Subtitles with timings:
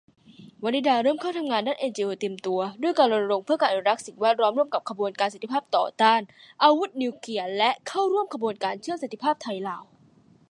[0.63, 6.21] วนิดาเริ่มเข้ามาทำงานด้านเอ็นจีโอเต็มตัว ด้วยการรณรงค์เพื่อการอนุรักษ์สิ่งแวดล้อมร่วมกับขบวนการสันติภาพต่อต้าน
[6.63, 9.83] อาวุธนิวเคลียร์ และเข้าร่วมขบวนการเชื่อมสันติภาพไทยลาว